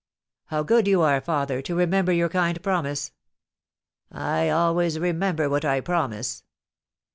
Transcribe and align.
"How 0.45 0.63
good 0.63 0.87
you 0.87 1.03
are, 1.03 1.21
father, 1.21 1.61
to 1.61 1.75
remember 1.75 2.11
your 2.11 2.27
kind 2.27 2.59
promise!" 2.63 3.11
"I 4.11 4.49
always 4.49 4.97
remember 4.97 5.47
what 5.47 5.63
I 5.63 5.79
promise." 5.79 6.43